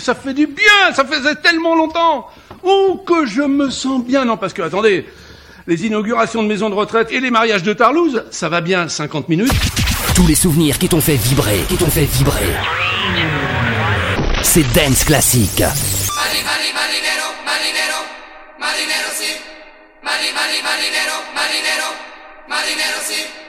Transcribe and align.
ça 0.00 0.14
fait 0.14 0.34
du 0.34 0.46
bien, 0.46 0.92
ça 0.94 1.04
faisait 1.04 1.36
tellement 1.36 1.74
longtemps. 1.76 2.28
Oh, 2.62 3.02
que 3.06 3.26
je 3.26 3.42
me 3.42 3.70
sens 3.70 4.04
bien. 4.04 4.24
Non, 4.24 4.36
parce 4.36 4.52
que, 4.52 4.62
attendez, 4.62 5.06
les 5.66 5.86
inaugurations 5.86 6.42
de 6.42 6.48
maisons 6.48 6.70
de 6.70 6.74
retraite 6.74 7.12
et 7.12 7.20
les 7.20 7.30
mariages 7.30 7.62
de 7.62 7.72
Tarlouse, 7.72 8.24
ça 8.30 8.48
va 8.48 8.60
bien 8.60 8.88
50 8.88 9.28
minutes. 9.28 9.52
Tous 10.14 10.26
les 10.26 10.34
souvenirs 10.34 10.78
qui 10.78 10.88
t'ont 10.88 11.00
fait 11.00 11.16
vibrer, 11.16 11.60
qui 11.68 11.76
t'ont 11.76 11.86
fait 11.86 12.04
vibrer. 12.04 12.46
C'est 14.42 14.64
Dance 14.72 15.04
Classique. 15.04 15.62
Marinero, 22.48 23.39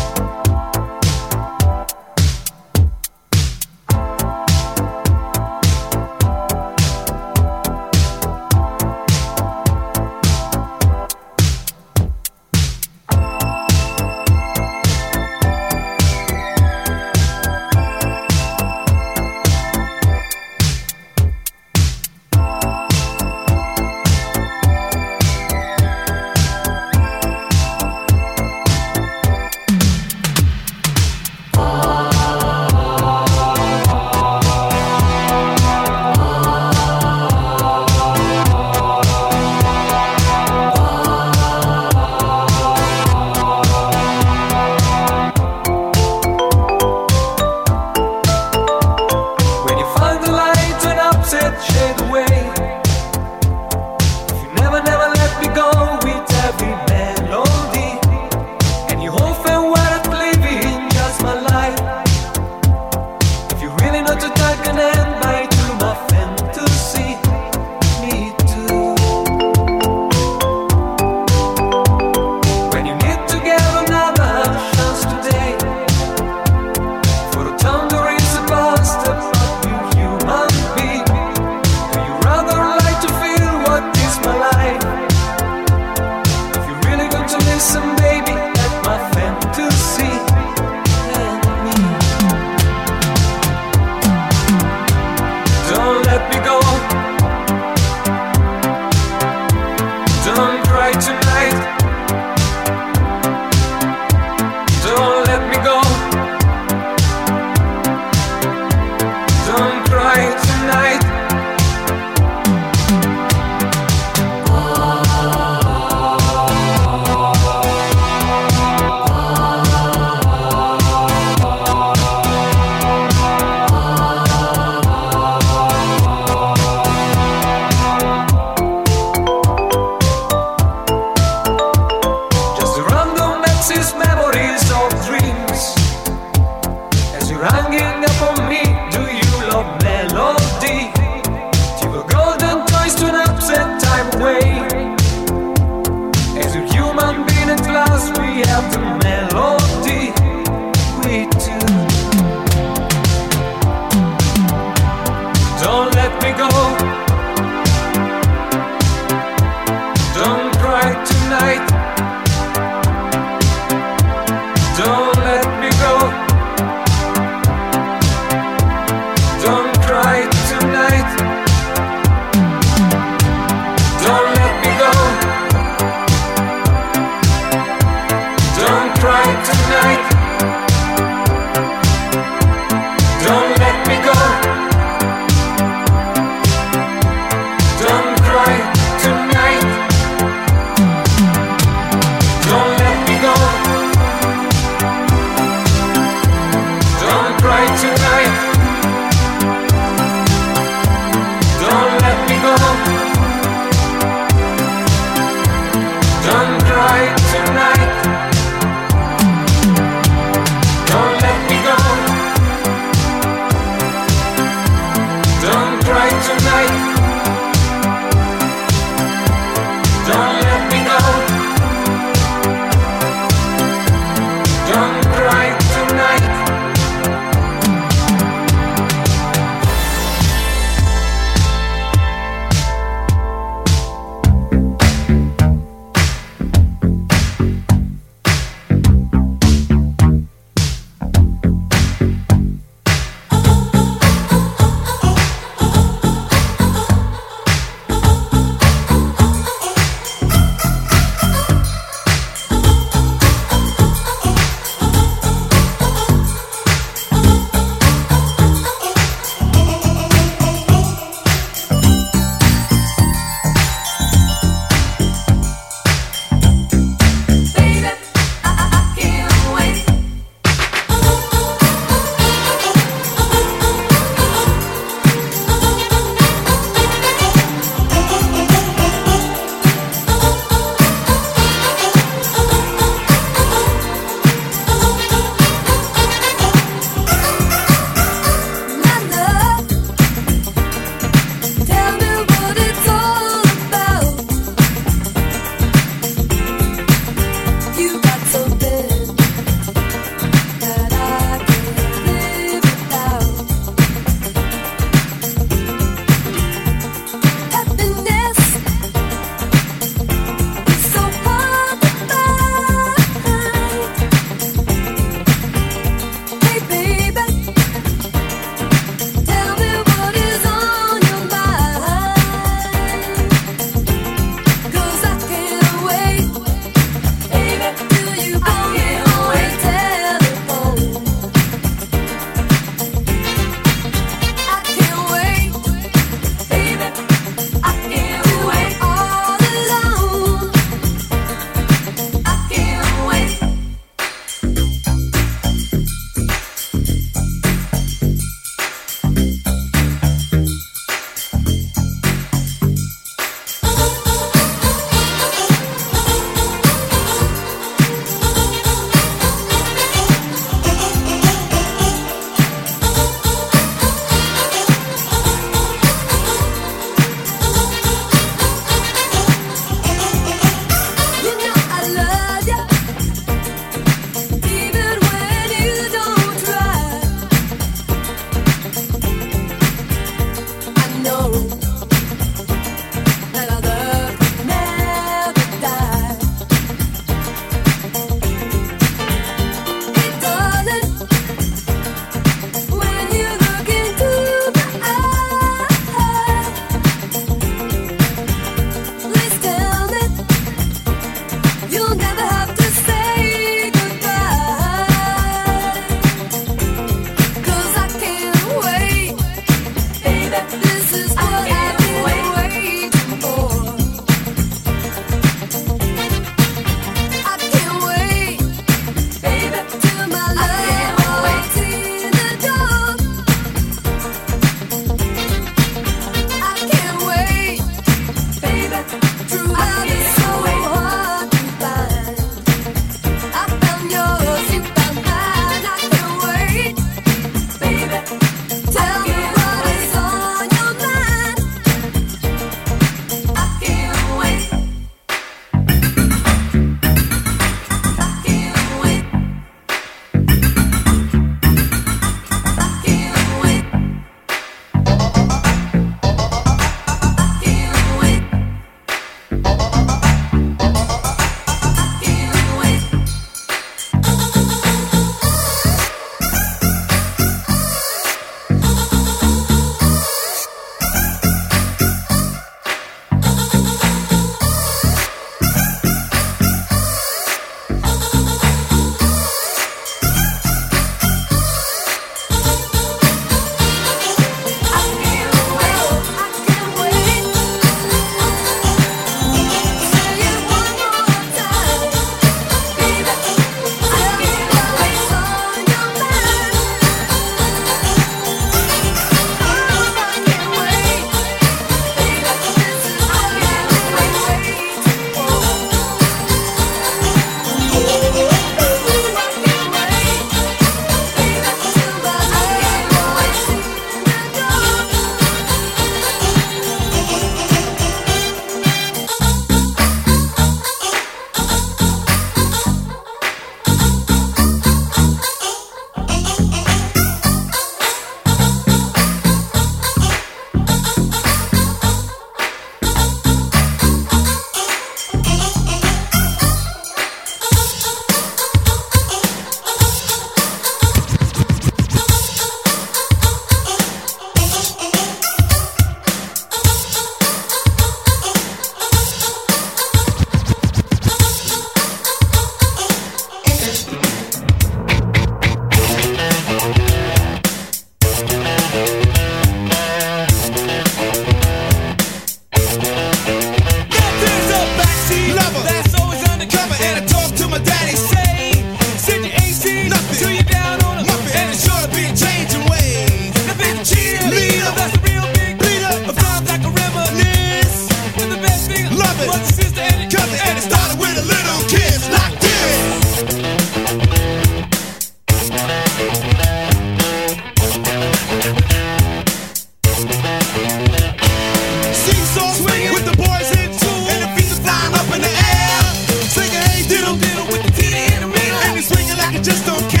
I 599.33 599.41
just 599.41 599.65
don't 599.65 599.89
care. 599.89 600.00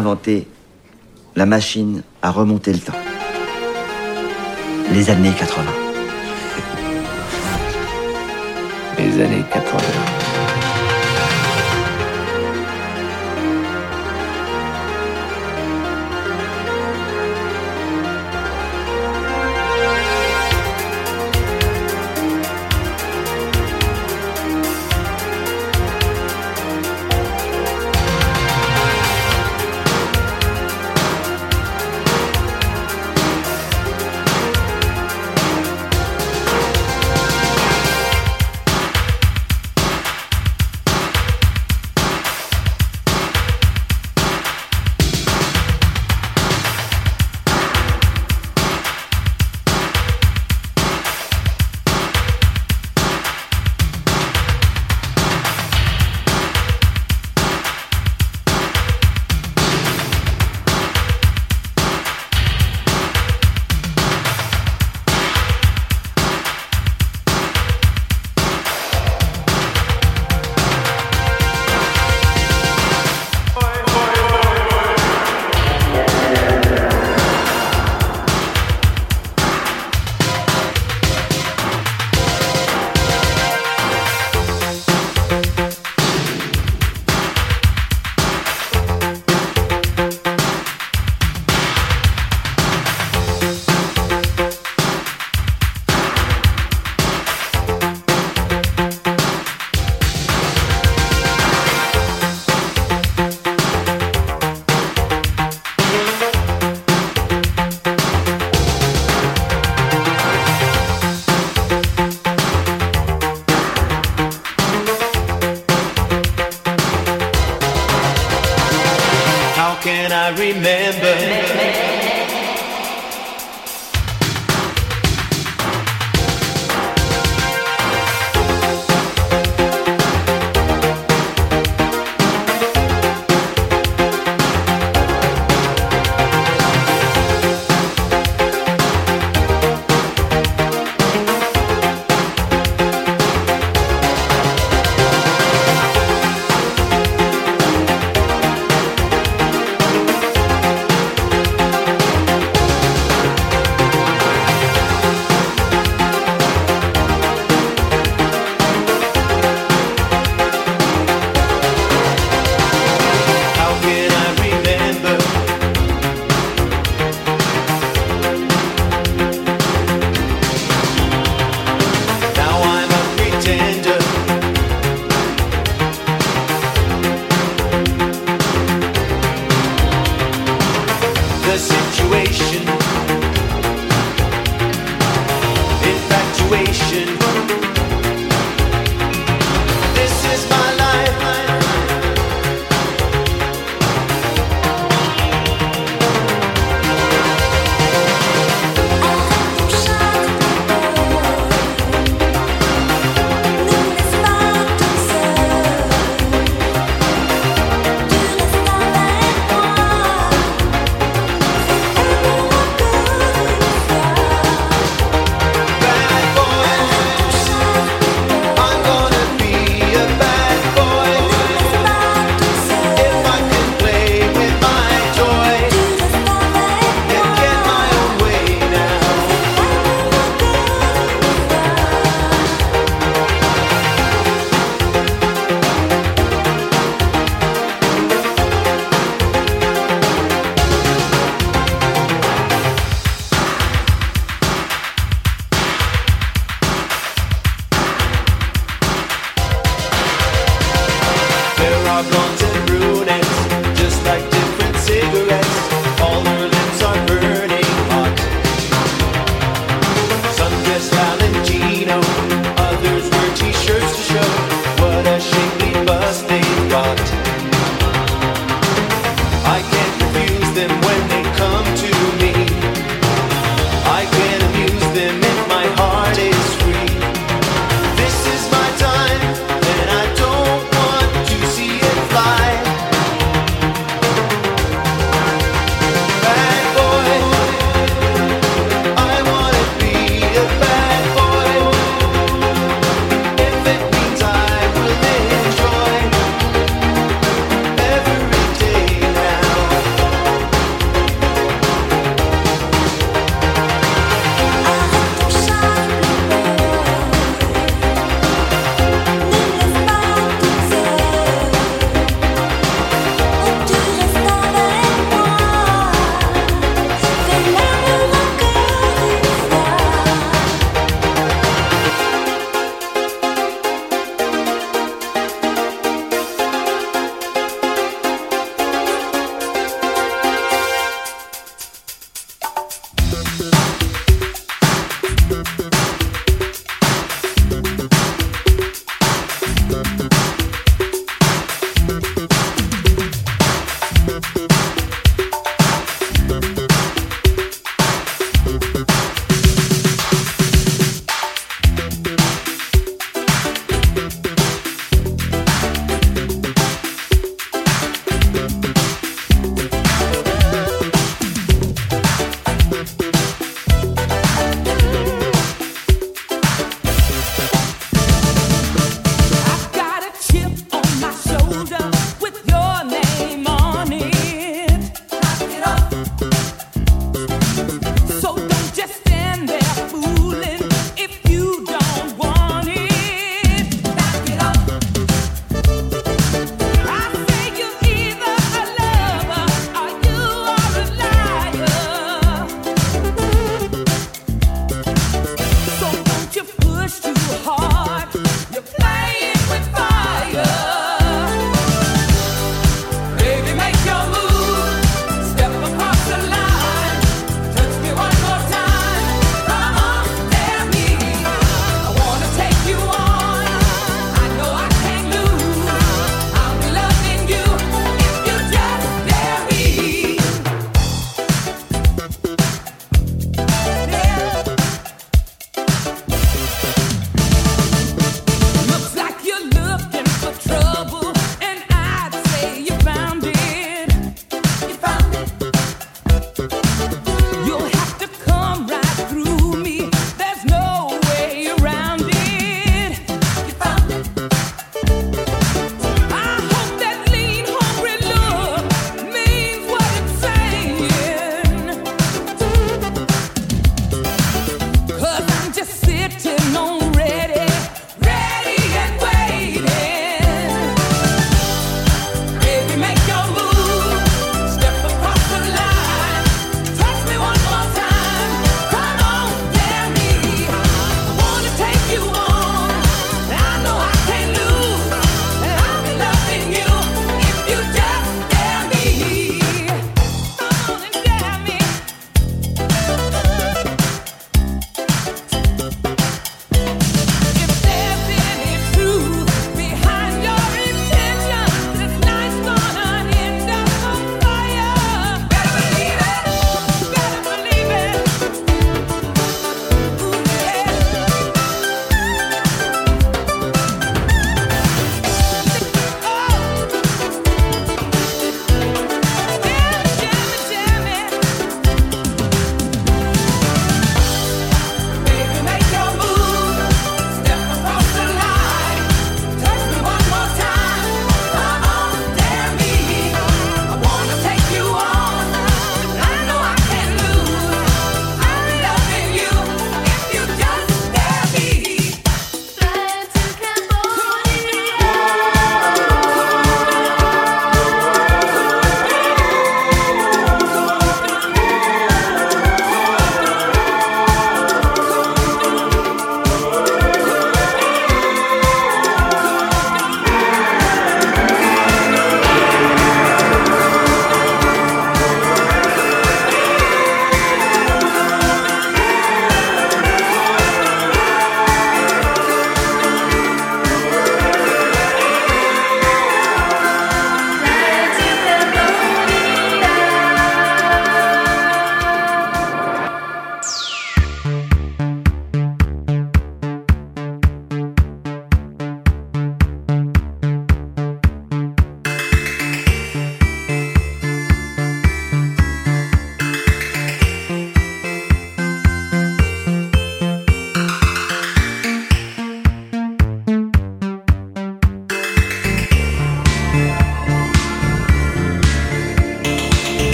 inventé 0.00 0.46
la 1.36 1.44
machine 1.44 2.02
à 2.22 2.30
remonter 2.30 2.72
le 2.72 2.78
temps. 2.78 3.00
Les 4.92 5.10
années 5.10 5.32
80. 5.38 5.70
Les 8.98 9.22
années 9.22 9.44
80. 9.52 9.99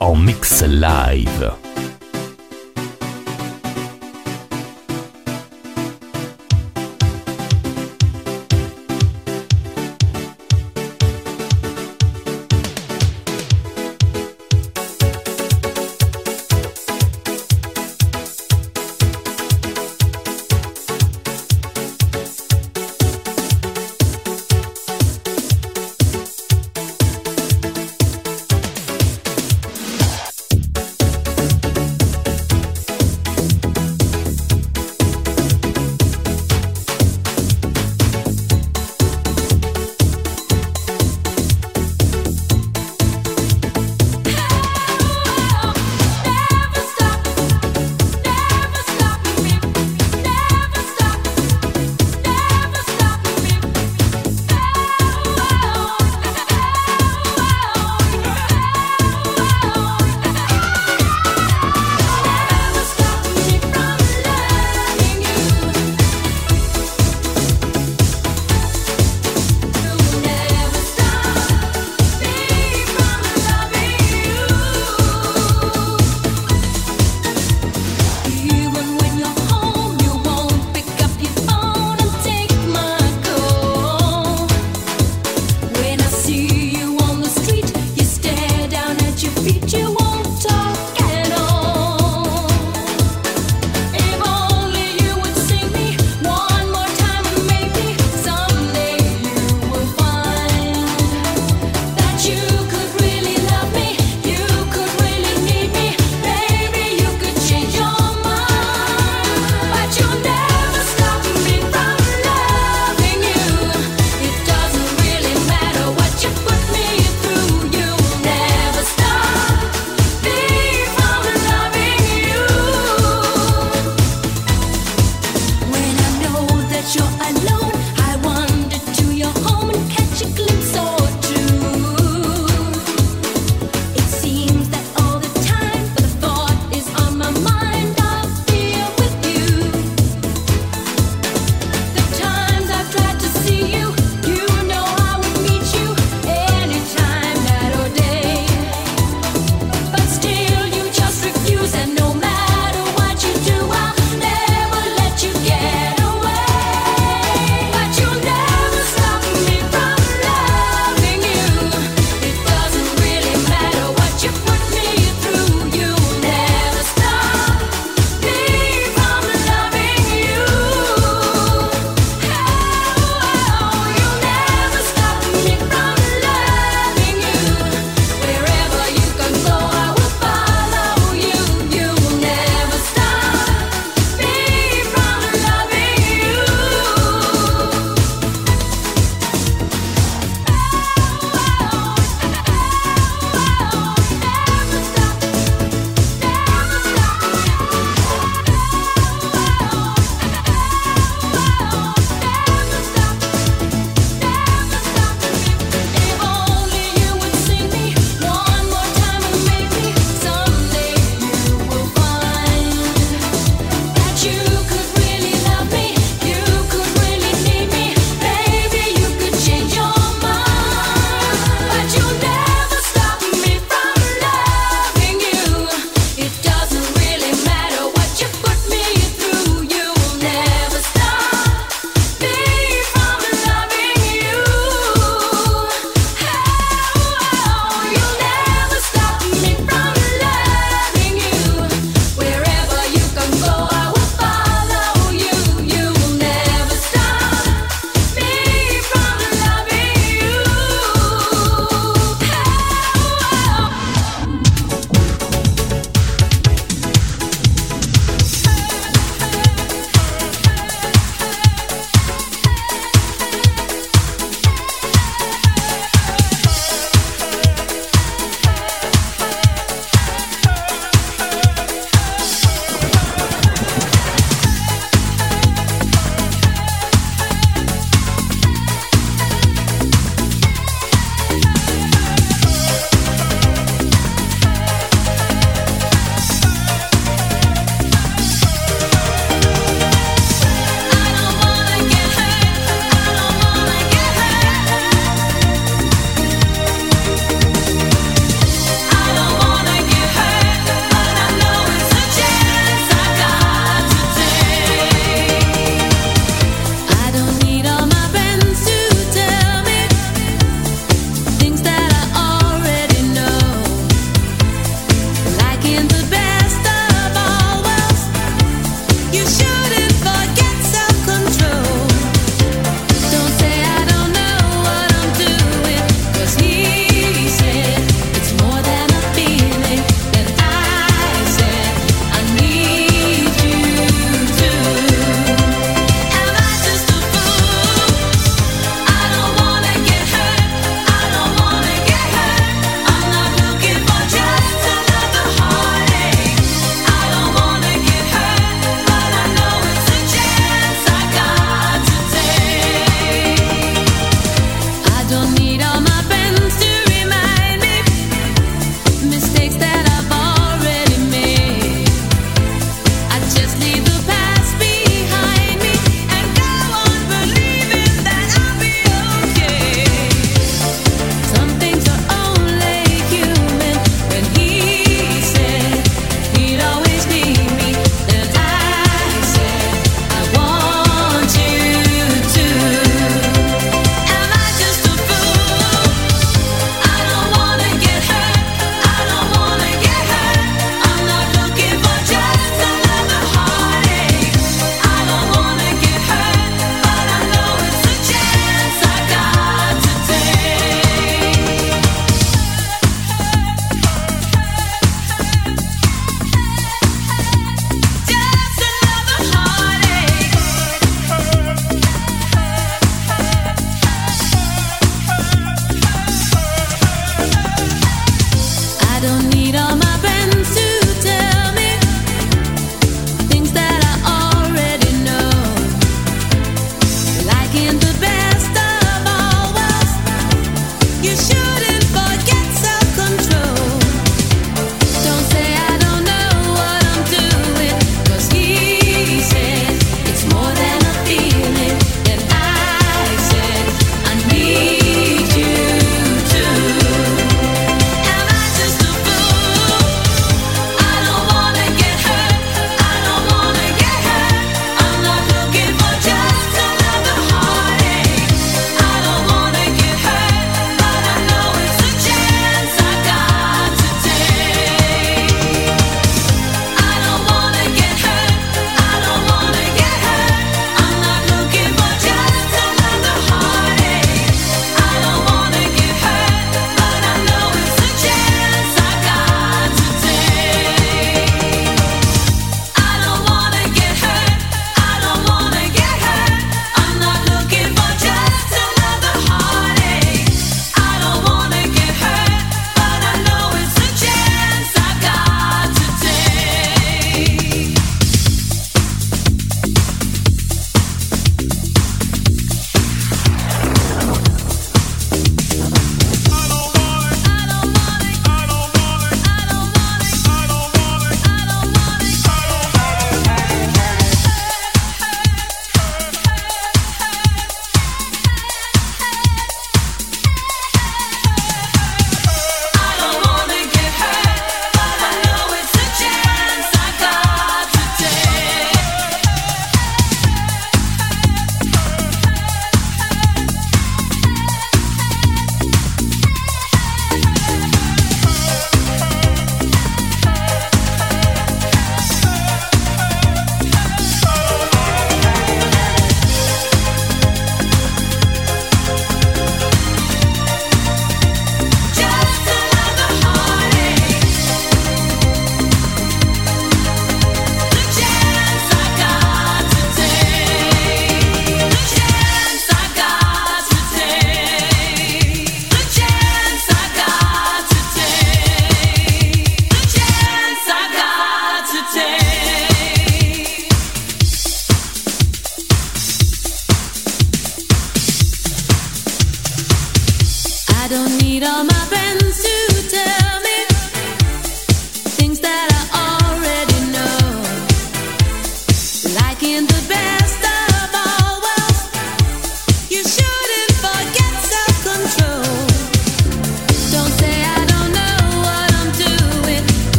En 0.00 0.16
mix 0.16 0.62
live. 0.62 1.63